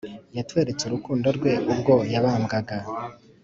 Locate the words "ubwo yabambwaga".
1.71-2.77